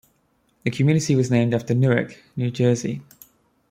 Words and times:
The 0.63 0.71
community 0.71 1.15
was 1.15 1.29
named 1.29 1.53
after 1.53 1.75
Newark, 1.75 2.17
New 2.35 2.49
Jersey. 2.49 3.03